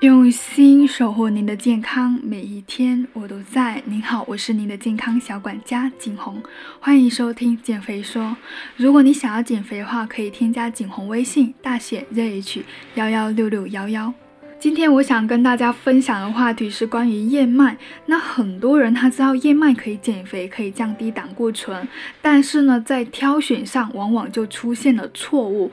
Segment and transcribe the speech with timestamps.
[0.00, 3.82] 用心守护您的健康，每一天我都在。
[3.84, 6.40] 您好，我是您的健康小管家景红，
[6.78, 8.36] 欢迎收听减肥说。
[8.76, 12.62] 如果你想要减肥的话，可以添加景红微信，大写 ZH
[12.94, 14.14] 幺幺六六幺幺。
[14.60, 17.76] 今天我想跟大家分享的话题是关于燕麦。
[18.06, 21.88] 那很多人他知道燕麦可以减肥，可以降低胆固醇，
[22.22, 25.72] 但是呢，在挑选上往往就出现了错误。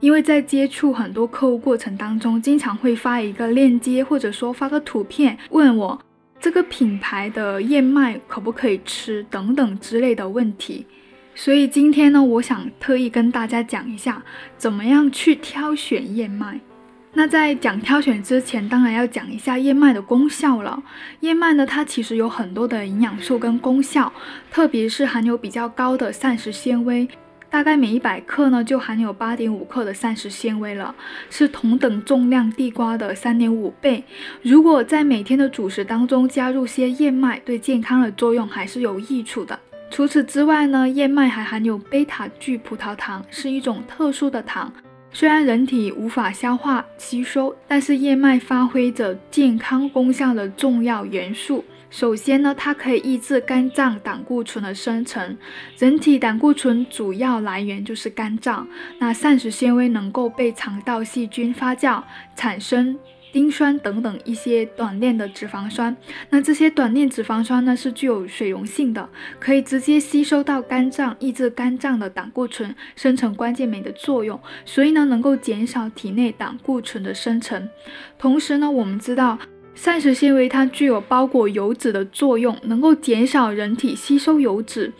[0.00, 6.00] 因为在接触很多客户过程当中，经常会发一个链接，或者说发个图片，问我
[6.40, 10.86] 这个品牌的燕麦可不可以吃等等之类的问题。
[11.34, 14.22] 所以今天呢，我想特意跟大家讲一下，
[14.56, 16.58] 怎么样去挑选燕麦。
[17.12, 20.82] 那在讲挑选之前，当然要讲一下燕麦的功效了。
[21.20, 24.12] 燕麦呢，它其实有很多的营养素跟功效，
[24.50, 27.08] 特别是含有比较高的膳食纤维。
[27.50, 30.94] 大概每一百克呢，就含有八点五克的膳食纤维了，
[31.28, 34.04] 是同等重量地瓜的三点五倍。
[34.40, 39.58] 如果在每天的主食当中加入些燕麦，对健康的作用还是有益处的。
[39.90, 44.72] 除此之外呢，燕麦还含有贝塔聚葡萄糖，是一种特殊的糖。
[45.12, 51.64] 虽然人体无法消化吸收，但是燕麦发挥着健康功效的重要元素。
[51.90, 55.36] 首先呢，它可以抑制肝脏胆固醇的生成。
[55.76, 58.66] 人体胆固醇主要来源就是肝脏。
[58.98, 62.02] 那膳食纤维能够被肠道细菌发酵，
[62.36, 62.96] 产生
[63.32, 65.96] 丁酸等等一些短链的脂肪酸。
[66.30, 69.08] 那这些短链脂肪酸呢，是具有水溶性的，
[69.40, 74.38] 可以直接吸收到肝脏，抑制肝脏的胆固醇生成关键酶的作用。
[74.64, 77.68] 所以呢，能够减少体内胆固醇的生成。
[78.16, 79.36] 同时呢，我们知道。
[79.74, 84.92] 膳食纤维它具有包裹油脂的作用，能够减少人体吸收油脂，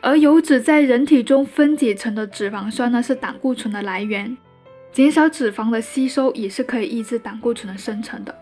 [0.00, 4.36] 而油脂在人体中分解成的脂肪酸呢，是胆固醇的来源。
[4.92, 8.34] 减少脂肪的吸收也是可以抑制胆固醇的生成的。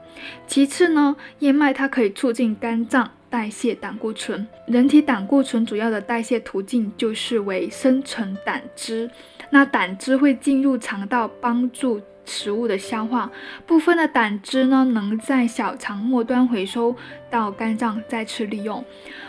[0.46, 4.46] 其次呢，燕麦它可以促进肝脏代谢胆固醇。
[4.66, 9.10] 人体胆固醇主要的代谢途径就是为生成胆汁，
[9.54, 12.00] 那胆汁会进入肠道帮助。
[12.26, 13.30] 食物的消化
[13.66, 16.96] 部分的胆汁呢，能在小肠末端回收
[17.28, 18.82] 到肝脏再次利用，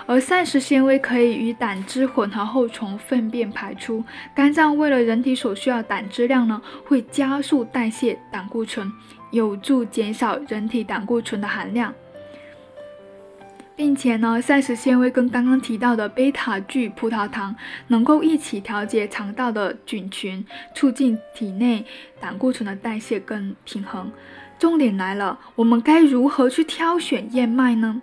[0.05, 4.01] 而膳食纤维可以与胆汁混合后从粪便排出。
[4.33, 8.89] 肝脏为了人体所需要胆汁量呢，会加速代谢胆固醇，
[9.31, 11.93] 有助减少人体胆固醇的含量。
[13.75, 17.55] 并且呢，膳食纤维跟刚刚提到的贝塔聚葡萄糖
[17.87, 21.85] 能够一起调节肠道的菌群，促进体内
[22.19, 24.11] 胆固醇的代谢跟平衡。
[24.57, 28.01] 重点来了，我们该如何去挑选燕麦呢？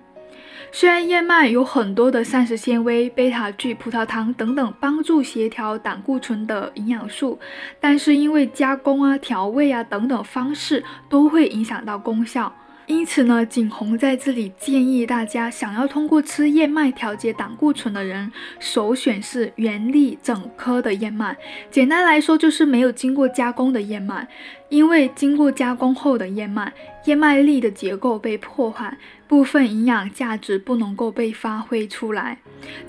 [0.71, 7.39] 虽然燕麦有很多的膳食纤维、贝塔聚葡萄糖等等帮助协调胆固醇的营养素，
[7.81, 12.55] 但是因为加工啊、调味啊等等方式都会影响到功效。
[12.87, 21.37] 因此呢，景洪在这里建议大家，想要通过吃燕麦调节胆固醇的人，首选是原粒整颗的燕麦。
[21.71, 24.27] 简单来说，就是没有经过加工的燕麦。
[24.69, 26.73] 因为经过加工后的燕麦，
[27.07, 28.97] 燕麦粒的结构被破坏，
[29.27, 32.39] 部分营养价值不能够被发挥出来。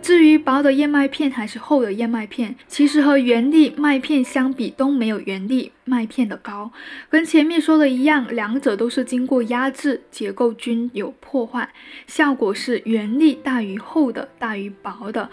[0.04, 6.72] 至于薄的燕麦片还是厚的燕麦片，其实和原粒麦片相比都没有原粒麦片的高。
[7.10, 11.70] 跟前面说的一样，两者都是经过压制，结构均有破坏，
[12.06, 15.32] 效果是原粒大于厚的大于薄的。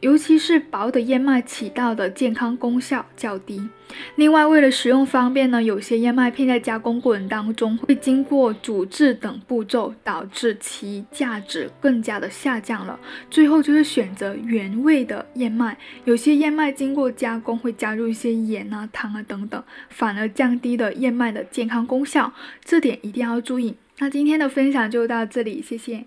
[0.00, 3.68] 尤其是薄的燕麦起到的健康功效较低。
[4.14, 12.98] 另外，为了使用方便呢，有些燕麦片在加工过程当中会经过煮制等步骤，导致其价值更加的下降了。
[13.30, 15.76] 最后就是选择原味的燕麦。
[16.04, 22.32] 有些燕麦经过加工会加入一些盐啊、糖啊等等，反而降低了燕麦的健康功效，
[22.64, 23.74] 这点一定要注意。
[23.98, 26.04] 那今天的分享就到这里，谢谢。